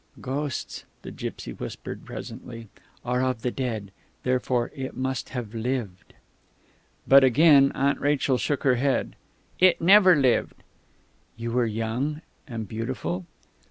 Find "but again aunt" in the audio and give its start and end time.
7.07-7.99